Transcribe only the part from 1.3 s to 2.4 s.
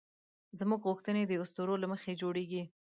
اسطورو له مخې